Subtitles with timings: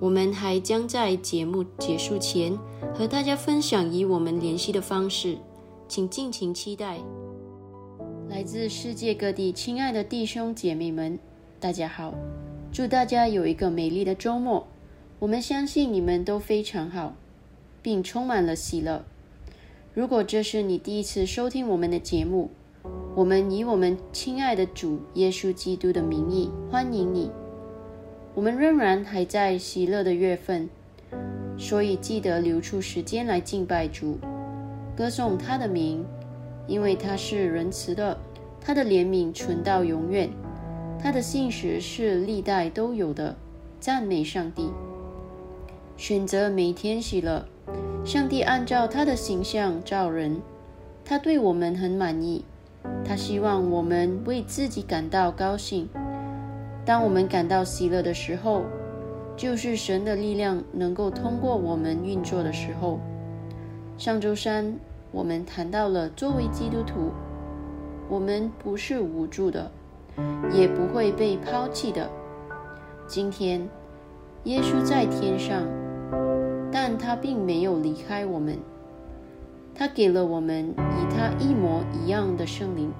[0.00, 2.56] 我们还将在节目结束前
[2.94, 5.36] 和大家分享以我们联系的方式，
[5.88, 6.98] 请尽情期待。
[8.28, 11.18] 来自世界各地亲爱的弟兄姐妹们，
[11.58, 12.14] 大家好！
[12.70, 14.66] 祝大家有一个美丽的周末。
[15.18, 17.16] 我们相信你们都非常好，
[17.82, 19.04] 并充满了喜乐。
[19.94, 22.50] 如果这是你第一次收听我们的节目，
[23.16, 27.32] 我们以我们亲爱的主耶稣基督的名义欢迎你。
[28.38, 30.68] 我们仍然还在喜乐的月份，
[31.58, 34.16] 所以记得留出时间来敬拜主。
[34.96, 36.06] 歌颂他的名，
[36.68, 38.16] 因为他是仁慈的，
[38.60, 40.30] 他的怜悯存到永远，
[41.00, 43.34] 他的信实是历代都有的。
[43.80, 44.70] 赞美上帝，
[45.96, 47.44] 选择每天喜乐。
[48.04, 50.40] 上帝按照他的形象造人，
[51.04, 52.44] 他对我们很满意，
[53.04, 55.88] 他希望我们为自己感到高兴。
[56.88, 58.64] 当我们感到喜乐的时候，
[59.36, 62.98] 就是神的力量能够通过我们运作的时候。
[63.98, 64.74] 上周三
[65.12, 67.12] 我们谈到了，作为基督徒，
[68.08, 69.70] 我们不是无助的，
[70.50, 72.08] 也不会被抛弃的。
[73.06, 73.68] 今天，
[74.44, 75.64] 耶稣在天上，
[76.72, 78.56] 但他并没有离开我们。
[79.74, 82.90] 他给了我们与他一模一样的圣灵。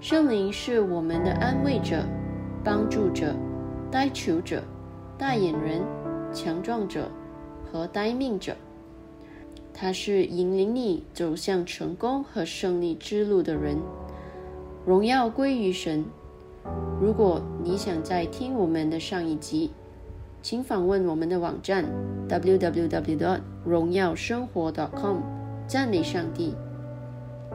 [0.00, 2.04] 圣灵是我们的安慰者、
[2.62, 3.34] 帮助者、
[3.90, 4.62] 呆求者、
[5.16, 5.82] 代言人、
[6.32, 7.10] 强壮者
[7.70, 8.54] 和待命者。
[9.72, 13.78] 他是引领你走向成功和胜利之路的人。
[14.84, 16.04] 荣耀归于神。
[17.00, 19.70] 如果你想再听我们的上一集，
[20.42, 21.84] 请访问我们的网站
[22.28, 23.40] www.
[23.64, 25.18] 荣耀生活 .com，
[25.66, 26.54] 赞美上帝。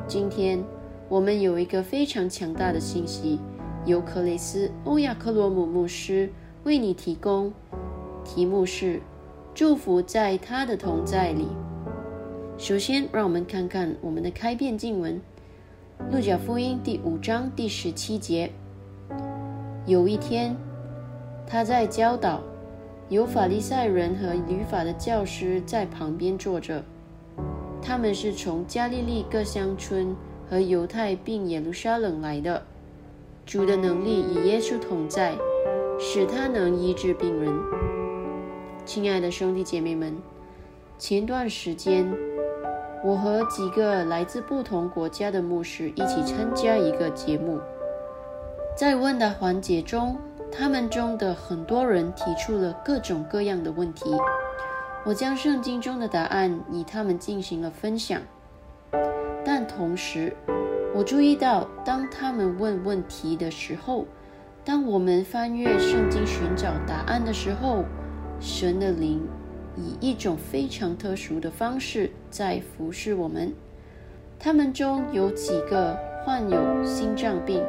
[0.07, 0.63] 今天
[1.09, 3.39] 我们有一个非常强大的信息，
[3.85, 6.31] 由克雷斯·欧亚克罗姆牧师
[6.63, 7.53] 为你提供，
[8.23, 8.99] 题目是
[9.53, 11.47] “祝福在他的同在里”。
[12.57, 15.21] 首先，让我们看看我们的开篇经文，
[16.11, 18.51] 《路加福音》第五章第十七节。
[19.85, 20.55] 有一天，
[21.45, 22.41] 他在教导，
[23.09, 26.83] 有法利赛人和律法的教师在旁边坐着。
[27.83, 30.15] 他们是从加利利各乡村
[30.49, 32.65] 和犹太并耶路撒冷来的。
[33.45, 35.37] 主的能力与耶稣同在，
[35.99, 37.53] 使他能医治病人。
[38.85, 40.17] 亲爱的兄弟姐妹们，
[40.97, 42.11] 前段时间，
[43.03, 47.59] 我和几个来自不同国家的牧师一起参加一个节目。
[48.75, 50.17] 在问答环节中，
[50.51, 54.09] 他们中的很多人提出了各种各样的问题。
[55.05, 58.19] 我将圣经中的答案与他们进行了分享。
[59.45, 60.35] 但同时，
[60.95, 64.05] 我注意到，当他们问问题的时候，
[64.63, 67.83] 当我们翻阅圣经寻找答案的时候，
[68.39, 69.21] 神的灵
[69.75, 73.53] 以一种非常特殊的方式在服侍我们。
[74.39, 77.61] 他们中有几个患有心脏病。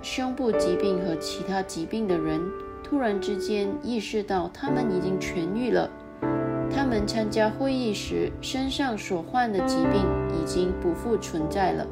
[0.00, 2.40] 胸部疾病和其他疾病的人
[2.84, 5.90] 突然之间意识到他们已经痊愈了。
[6.70, 10.06] 他们参加会议时身上所患的疾病
[10.40, 11.84] 已经不复存在了。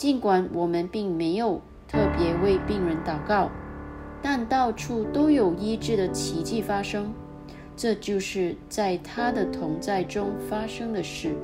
[0.00, 3.50] 尽管我们并没有特别为病人祷告，
[4.22, 7.12] 但到处都有医治的奇迹发生。
[7.76, 11.34] 这就是在他的同在中发生的事。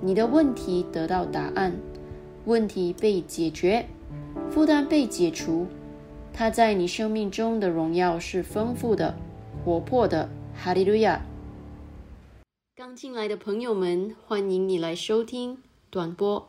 [0.00, 1.72] 你的问题得到答案，
[2.46, 3.86] 问题被解决。
[4.50, 5.68] 负担被解除，
[6.32, 9.14] 他在你生命中的荣耀是丰富的、
[9.64, 10.28] 活泼的。
[10.52, 11.24] 哈利路亚！
[12.74, 15.58] 刚进来的朋友们，欢迎你来收听
[15.90, 16.48] 短播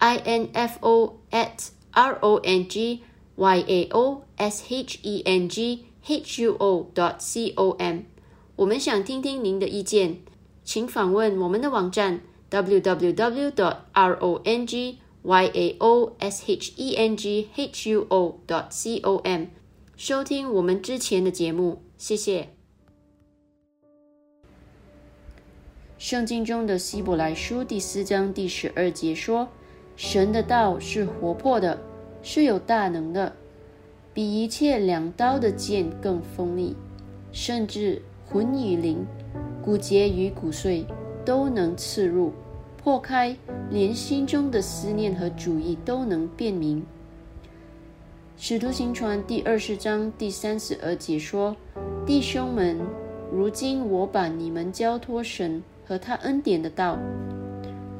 [0.00, 3.02] info at r o n g
[3.36, 8.02] y a o s h e n g h u o dot c o m。
[8.56, 10.22] 我们想听听您的意见，
[10.64, 14.98] 请访问我们的网站 www dot r o n g。
[15.22, 19.48] y a o s h e n g h u o dot c o m，
[19.94, 22.48] 收听我们之前的节目，谢谢。
[25.98, 29.50] 圣经中的希伯来书第四章第十二节说
[30.02, 31.78] ：“神的道是活泼的，
[32.22, 33.34] 是有大能的，
[34.14, 36.74] 比一切两刀的剑更锋利，
[37.32, 39.06] 甚至魂与灵、
[39.62, 40.86] 骨节与骨髓
[41.22, 42.32] 都能刺入。”
[42.82, 43.36] 破开，
[43.68, 46.82] 连心中的思念和主意都能辨明。
[48.38, 51.54] 使徒行传第二十章第三十二节说
[52.06, 52.78] ：“弟兄们，
[53.30, 56.98] 如今我把你们交托神和他恩典的道，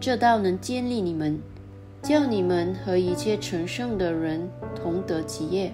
[0.01, 1.39] 这道能建立你们，
[2.03, 5.73] 叫你们和一切成圣的人同得基业。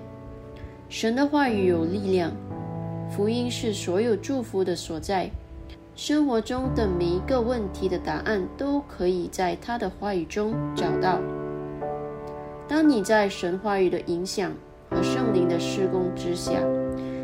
[0.88, 2.32] 神的话语有力量，
[3.10, 5.30] 福音是所有祝福的所在。”
[5.96, 11.18] 生活中的每一个问题的答案都可以在他的话语中找到。
[12.68, 14.52] 当你在神话语的影响
[14.90, 16.52] 和圣灵的施工之下，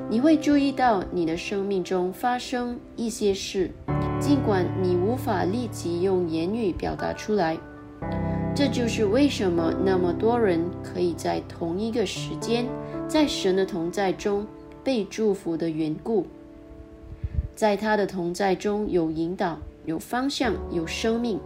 [0.08, 3.70] 你会注意到你的生命中发生一些事，
[4.18, 7.58] 尽管你无法立即用言语表达出来。
[8.54, 12.66] 这就是为什么那么多人可以在同一个时间，
[13.08, 14.46] 在神的同在中
[14.84, 16.26] 被祝福的缘故。
[17.54, 21.40] 在他的同在中有引导、有方向、有生命。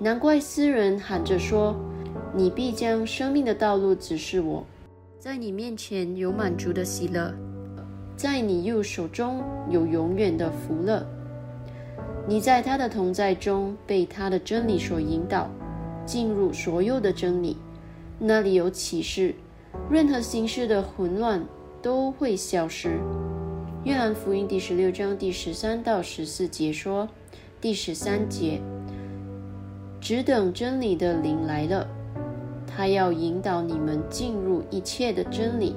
[0.00, 1.76] 难怪诗人喊着说
[2.34, 4.66] ：“你必将生命的道路指示我，
[5.18, 7.32] 在你面前有满足的喜乐，
[8.16, 11.06] 在你右手中有永远的福乐。”
[12.26, 15.48] 你在他的同在中被他的真理所引导。
[16.06, 17.56] 进入所有的真理，
[18.18, 19.34] 那里有启示，
[19.90, 21.44] 任何形式的混乱
[21.80, 22.98] 都会消失。
[23.84, 27.08] 约翰福音第十六章第十三到十四节说
[27.60, 28.60] ：“第十三节，
[30.00, 31.88] 只等真理的灵来了，
[32.66, 35.74] 他要引导你们进入一切的真理，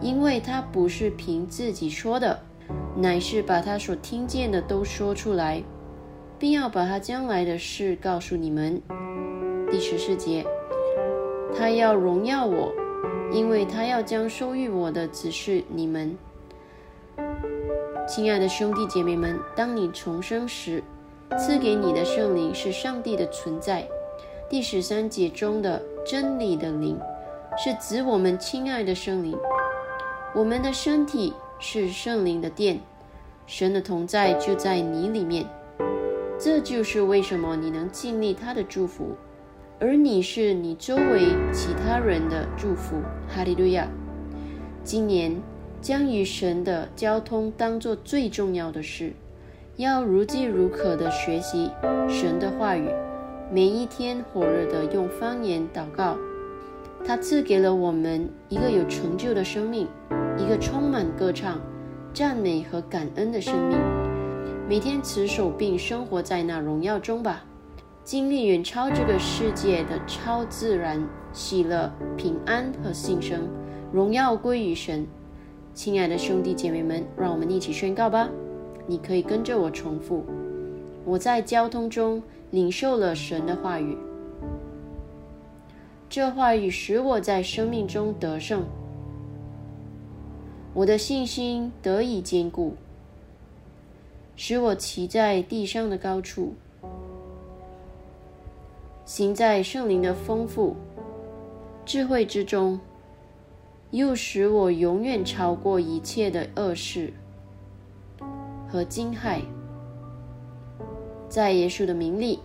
[0.00, 2.38] 因为他不是凭自己说的，
[2.96, 5.64] 乃是把他所听见的都说出来，
[6.38, 8.80] 并要把他将来的事告诉你们。”
[9.70, 10.44] 第十四节，
[11.56, 12.72] 他要荣耀我，
[13.30, 16.18] 因为他要将收育我的指示你们。
[18.08, 20.82] 亲爱的兄弟姐妹们，当你重生时，
[21.38, 23.86] 赐给你的圣灵是上帝的存在。
[24.48, 26.98] 第十三节中的真理的灵，
[27.56, 29.38] 是指我们亲爱的圣灵。
[30.34, 32.80] 我们的身体是圣灵的殿，
[33.46, 35.46] 神的同在就在你里面。
[36.40, 39.14] 这就是为什么你能经历他的祝福。
[39.82, 42.96] 而你是你周围其他人的祝福，
[43.26, 43.88] 哈利路亚！
[44.84, 45.34] 今年
[45.80, 49.14] 将与神的交通当做最重要的事，
[49.76, 51.70] 要如饥如渴的学习
[52.06, 52.90] 神的话语，
[53.50, 56.18] 每一天火热的用方言祷告。
[57.02, 59.88] 他赐给了我们一个有成就的生命，
[60.36, 61.58] 一个充满歌唱、
[62.12, 63.78] 赞美和感恩的生命。
[64.68, 67.46] 每天持守并生活在那荣耀中吧。
[68.02, 73.46] 经历远超这个世界的超自然喜乐、平安和新生，
[73.92, 75.06] 荣耀归于神。
[75.74, 78.28] 亲爱的兄弟姐妹们，让我们一起宣告吧！
[78.86, 80.24] 你可以跟着我重复：
[81.04, 83.96] 我在交通中领受了神的话语，
[86.08, 88.64] 这话语使我在生命中得胜，
[90.74, 92.74] 我的信心得以坚固，
[94.34, 96.54] 使我骑在地上的高处。
[99.12, 100.76] 行在圣灵的丰富
[101.84, 102.78] 智慧之中，
[103.90, 107.12] 又使我永远超过一切的恶事
[108.68, 109.40] 和惊骇。
[111.28, 112.38] 在耶稣的名里，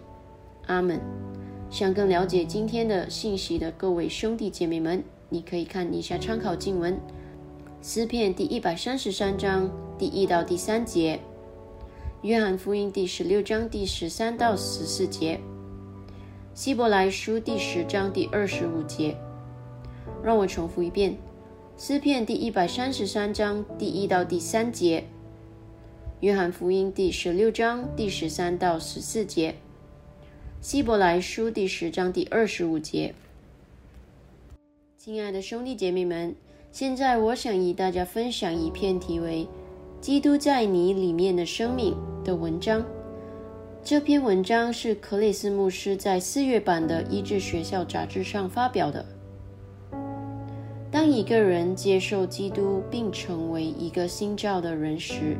[0.65, 0.99] 阿门。
[1.69, 6.99] 想更了解今天的信息的各位兄弟姐妹们，你可以看一下参考经文：
[7.83, 9.69] 诗篇第一百三十三章
[9.99, 11.19] 第一到第三节，
[12.23, 15.39] 约翰福音第十六章第十三到十四节。
[16.55, 19.17] 希伯来书第十章第二十五节，
[20.23, 21.17] 让我重复一遍：
[21.77, 25.03] 诗篇第一百三十三章第一到第三节，
[26.21, 29.55] 约翰福音第十六章第十三到十四节，
[30.61, 33.13] 希伯来书第十章第二十五节。
[34.97, 36.33] 亲爱的兄弟姐妹们，
[36.71, 39.45] 现在我想与大家分享一篇题为
[39.99, 41.93] 《基督在你里面的生命》
[42.23, 42.85] 的文章。
[43.85, 49.05] 这篇文章是克里斯牧师在四月版的医治学校杂志上发表的。
[50.89, 55.37] 当一个人接受基督并成为一个新造的人时，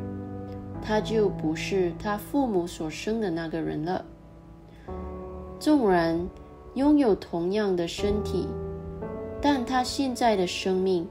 [0.80, 4.04] 他就不是他父母所生的那个人了。
[5.58, 6.28] 纵然
[6.74, 8.46] 拥有同样的身体，
[9.42, 11.08] 但他现在的生命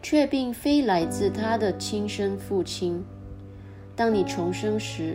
[0.00, 3.04] 却并非来自他的亲生父亲。
[3.94, 5.14] 当你重生时，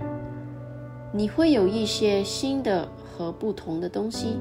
[1.18, 4.38] 你会有一些新的和不同的东西，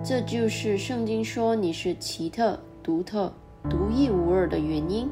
[0.00, 3.32] 这就是圣经说你是奇特、独特、
[3.68, 5.10] 独一无二的原因。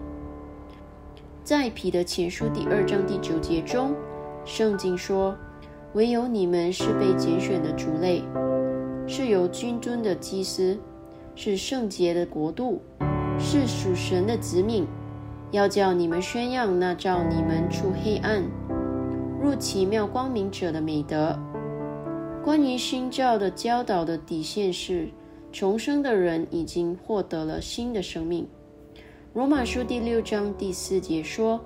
[1.43, 3.97] 在彼得前书第二章第九节中，
[4.45, 5.37] 圣经说
[5.95, 8.23] ：“唯有你们是被拣选的族类，
[9.09, 10.79] 是有君尊的祭司，
[11.35, 12.81] 是圣洁的国度，
[13.41, 14.87] 是属神的子民，
[15.51, 18.45] 要叫你们宣扬那照你们出黑暗。”
[19.49, 21.35] 入奇妙光明者的美德。
[22.45, 25.09] 关于新教的教导的底线是：
[25.51, 28.47] 重生的人已经获得了新的生命。
[29.33, 31.59] 罗马书第六章第四节说：“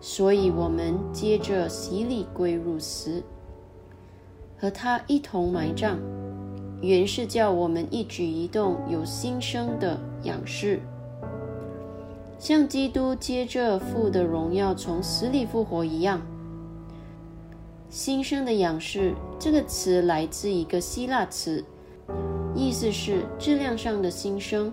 [0.00, 3.20] 所以我们接着洗礼归入死，
[4.56, 5.96] 和他一同埋葬，
[6.80, 10.78] 原是叫我们一举一动有新生的仰视，
[12.38, 16.22] 像基督接着父的荣耀从死里复活一样。
[17.90, 21.64] 新生的仰视这个词来自一个希腊词，
[22.54, 24.70] 意思是质量上的新生。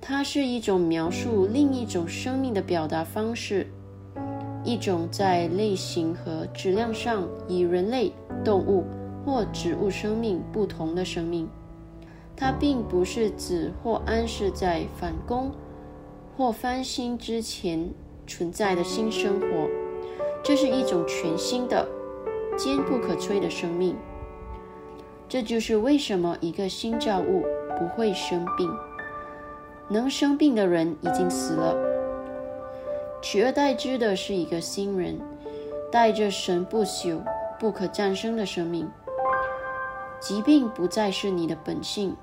[0.00, 3.66] 它是一种描述另一种生命的表达方式，
[4.64, 8.84] 一种在类型和质量上与人类、动物
[9.22, 11.46] 或植物生命不同的生命。
[12.34, 15.52] 它并不是指或暗示在反攻
[16.34, 17.90] 或翻新之前
[18.26, 19.77] 存在的新生活。
[20.42, 21.86] 这是一种全新的、
[22.56, 23.96] 坚不可摧的生命。
[25.28, 27.44] 这就是为什么一个新造物
[27.78, 28.70] 不会生病。
[29.88, 31.74] 能生病的人已经死了，
[33.22, 35.18] 取而代之的是一个新人，
[35.90, 37.20] 带着神不朽、
[37.58, 38.88] 不可战胜的生命。
[40.20, 42.16] 疾病不再是你的本性。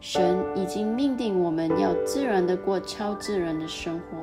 [0.00, 4.18] 神已经命定我们要自然的过超自然的生活。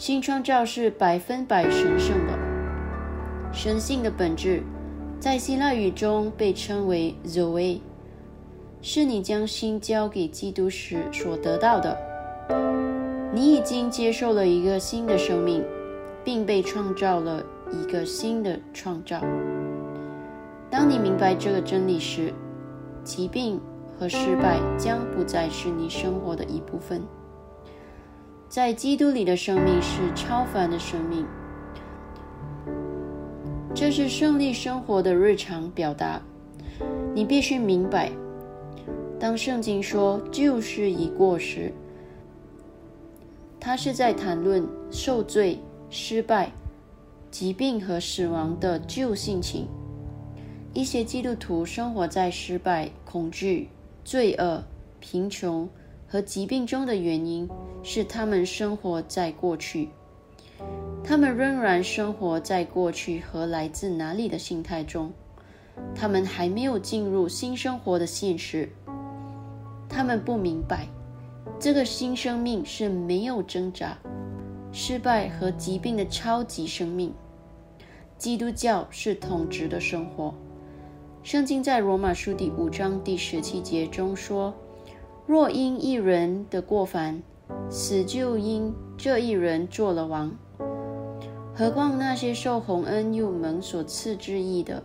[0.00, 2.32] 新创造是百分百神圣的，
[3.52, 4.62] 神性的本质，
[5.20, 7.80] 在希腊语中被称为 Zoe，
[8.80, 11.98] 是你将心交给基督时所得到的。
[13.34, 15.62] 你已经接受了一个新的生命，
[16.24, 19.20] 并被创造了一个新的创造。
[20.70, 22.32] 当你明白这个真理时，
[23.04, 23.60] 疾病
[23.98, 27.02] 和失败将不再是你生活的一部分。
[28.50, 31.24] 在基督里的生命是超凡的生命，
[33.72, 36.20] 这是胜利生活的日常表达。
[37.14, 38.10] 你必须明白，
[39.20, 41.72] 当圣经说“旧事已过时”，
[43.60, 45.56] 他是在谈论受罪、
[45.88, 46.50] 失败、
[47.30, 49.68] 疾病和死亡的旧性情。
[50.74, 53.68] 一些基督徒生活在失败、恐惧、
[54.04, 54.60] 罪恶、
[54.98, 55.68] 贫穷。
[56.10, 57.48] 和疾病中的原因
[57.84, 59.90] 是他们生活在过去，
[61.04, 65.12] 他们仍然生活在过去和来自哪里的心态中，
[65.94, 68.68] 他们还没有进入新生活的现实。
[69.88, 70.88] 他们不明白，
[71.60, 73.96] 这个新生命是没有挣扎、
[74.72, 77.14] 失败和疾病的超级生命。
[78.18, 80.34] 基督教是统治的生活。
[81.22, 84.52] 圣经在罗马书第五章第十七节中说。
[85.26, 87.22] 若因一人的过犯，
[87.68, 90.32] 死就因这一人做了王，
[91.54, 94.82] 何况那些受洪恩又蒙所赐之意的，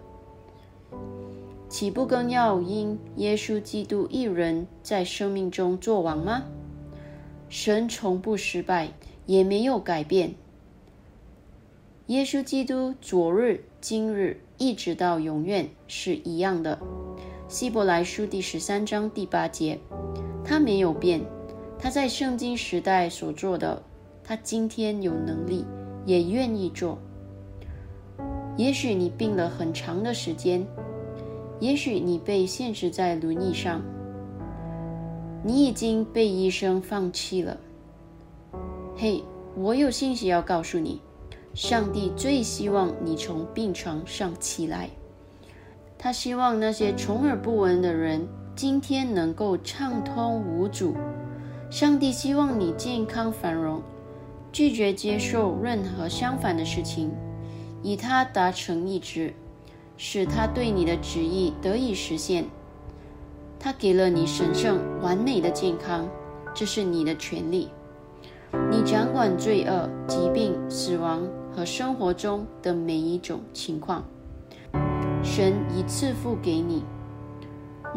[1.67, 6.43] 岂不更要因耶稣基督一人在生命中做王吗？
[7.49, 8.91] 神从不失败，
[9.25, 10.35] 也没有改变。
[12.07, 16.77] 耶稣基督昨日、今日一直到永远是一样的。
[17.47, 19.79] 希伯来书第十三章第八节。
[20.45, 21.19] 他没有变，
[21.79, 23.81] 他在圣经时代所做的，
[24.23, 25.65] 他今天有能力，
[26.05, 26.99] 也愿意做。
[28.55, 30.65] 也许你病了很长的时间，
[31.59, 33.81] 也许你被限制在轮椅上，
[35.43, 37.57] 你已经被医生放弃了。
[38.95, 39.23] 嘿，
[39.57, 41.01] 我有信息要告诉你，
[41.53, 44.89] 上帝最希望你从病床上起来，
[45.97, 48.27] 他希望那些充耳不闻的人。
[48.55, 50.95] 今天能够畅通无阻，
[51.69, 53.81] 上帝希望你健康繁荣，
[54.49, 57.11] 拒绝接受任何相反的事情，
[57.83, 59.33] 以他达成一致，
[59.97, 62.45] 使他对你的旨意得以实现。
[63.59, 66.07] 他给了你神圣完美的健康，
[66.53, 67.69] 这是你的权利。
[68.71, 74.05] 你掌管罪恶、疾病、死亡和生活中的每一种情况，
[75.21, 76.85] 神已赐福给你。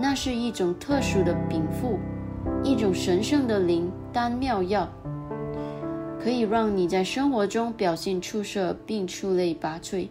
[0.01, 1.99] 那是一种特殊的禀赋，
[2.63, 4.89] 一种神圣的灵丹妙药，
[6.23, 10.07] 可以让你在生活中表现出色并出类拔萃。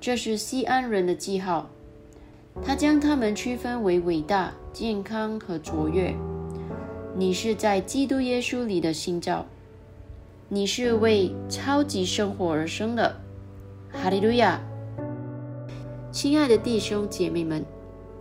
[0.00, 1.70] 这是西安人的记号，
[2.64, 6.12] 他将他们区分为伟大、健康和卓越。
[7.14, 9.46] 你是在基督耶稣里的新造，
[10.48, 13.16] 你是为超级生活而生的。
[13.92, 14.60] 哈利路亚！
[16.10, 17.64] 亲爱的弟兄姐妹们。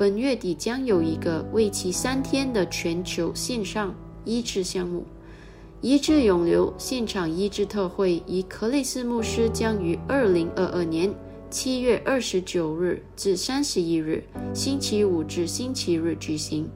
[0.02, 3.94] 本月底将有一个为期三天的全球线上
[4.26, 5.06] 医治项目——
[5.80, 11.14] 医治永留现场医治特会，以克雷斯牧师将于二零二二年
[11.52, 14.24] 七月二十九日至三十一日
[14.56, 16.68] （星期五至星期日）举行。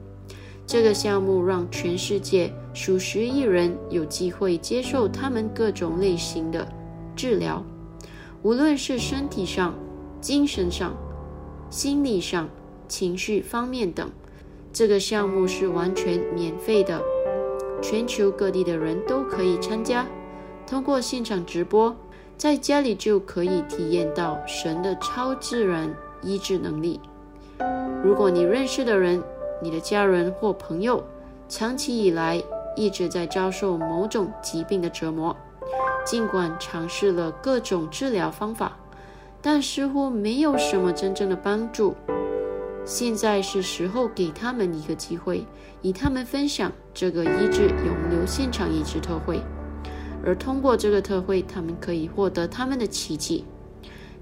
[0.64, 6.68] 这个项目让全世界数十亿人有机会接受他们各种类型的
[7.16, 7.60] 治疗，
[8.44, 9.74] 无论是身体上、
[10.20, 10.96] 精神上、
[11.68, 12.48] 心理上、
[12.88, 14.10] 情绪方面等。
[14.72, 17.00] 这个项目是完全免费的，
[17.80, 20.06] 全球各地的人都可以参加。
[20.66, 21.96] 通过现场直播，
[22.36, 27.00] 在家里就可以体验到神的超自然医治能力。
[28.04, 29.22] 如果你认识的人，
[29.62, 31.02] 你的家人或朋友
[31.48, 32.42] 长期以来
[32.76, 35.34] 一直在遭受某种疾病的折磨，
[36.04, 38.76] 尽管尝试了各种治疗方法，
[39.40, 41.94] 但似乎没有什么真正的帮助。
[42.86, 45.44] 现在是时候给他们一个机会，
[45.82, 49.40] 与他们分享这个医治永留现场医治特会，
[50.24, 53.44] 而通过这个特会，他们可以获得他们的奇迹。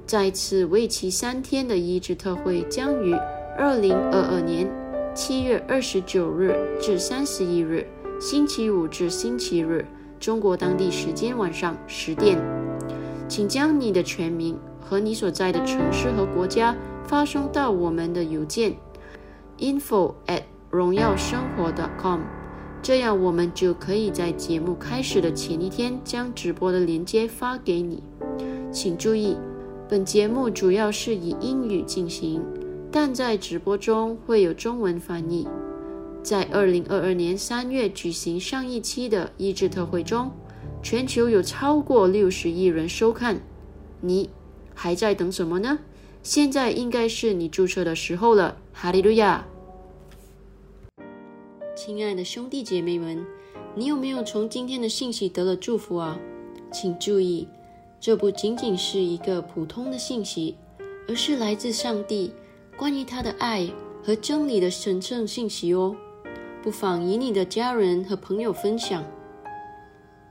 [0.07, 3.12] 再次为期三天的医治特会将于
[3.59, 4.66] 二零二二年。
[5.14, 7.87] 七月二十九日至三十一日，
[8.20, 9.87] 星期五至星期日，
[10.18, 12.37] 中国当地时间晚上十点，
[13.28, 18.74] 请将你的全名和你所在的城市和国家发送到我们的邮件
[19.58, 22.20] info at 荣耀生活 .com，
[22.82, 28.02] 这样我们就可以在节目开始的前一天将直播的链接发给你。
[28.72, 29.37] 请注意，
[29.88, 32.42] 本节目主要是以英语进行。
[32.90, 35.48] 但在直播中会有中文翻译。
[36.22, 40.30] 在二零二二年三月举行上一期的医治特会中，
[40.85, 43.40] 全球有超过六十亿人收看。
[44.03, 44.29] 你
[44.75, 45.79] 还在等什么呢？
[46.23, 48.59] 现在应该是你注册的时候了。
[48.70, 49.47] 哈利路亚！
[51.75, 53.25] 亲爱的兄弟姐妹们，
[53.75, 56.20] 你有没有从今天的信息得了祝福啊？
[56.70, 57.49] 请注意，
[57.99, 60.55] 这不仅仅是一个普通的信息，
[61.09, 62.31] 而是来自上帝。
[62.77, 63.66] 关于他的爱
[64.03, 65.97] 和真理的神圣信息哦，
[66.62, 69.03] 不妨与你的家人和朋友分享。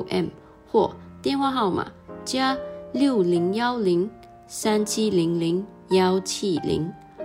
[0.07, 0.25] com
[0.69, 1.91] 或电话号码
[2.25, 2.57] 加
[2.91, 4.09] 六零幺零
[4.47, 6.91] 三七零零幺七零，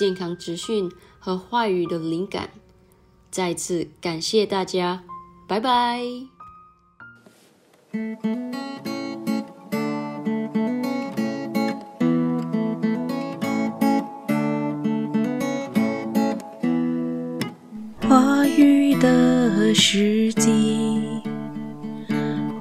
[0.00, 2.48] 健康资讯和话语的灵感。
[3.30, 5.02] 再次感谢大家，
[5.46, 6.00] 拜拜。
[18.08, 21.20] 话语的时机，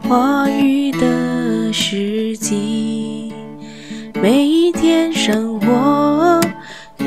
[0.02, 3.32] 话语的时机，
[4.21, 6.38] 每一天生活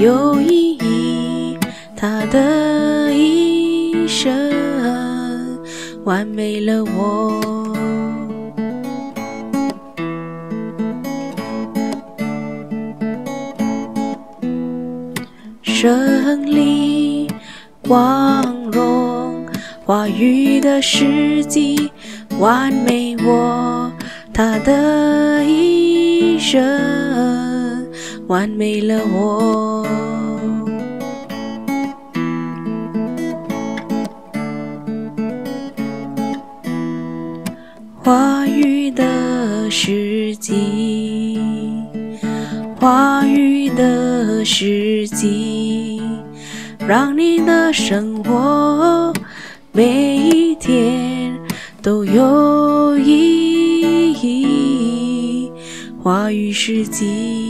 [0.03, 1.57] 有意义，
[1.97, 4.51] 他的一生
[6.03, 7.41] 完美了我。
[15.63, 17.29] 胜利。
[17.83, 19.47] 光荣
[19.85, 21.93] 话语的时机，
[22.41, 23.93] 完美我
[24.35, 26.61] 他的一生，
[28.27, 29.72] 完美了我。
[39.75, 41.41] 时机，
[42.79, 46.03] 话语的时机。
[46.87, 49.11] 让你的生活
[49.73, 51.35] 每一天
[51.81, 55.51] 都有意义。
[56.03, 57.42] 话语世纪。